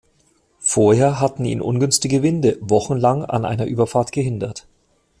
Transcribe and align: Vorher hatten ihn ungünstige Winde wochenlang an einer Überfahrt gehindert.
Vorher 0.57 1.19
hatten 1.19 1.45
ihn 1.45 1.61
ungünstige 1.61 2.23
Winde 2.23 2.57
wochenlang 2.59 3.23
an 3.23 3.45
einer 3.45 3.67
Überfahrt 3.67 4.11
gehindert. 4.11 4.65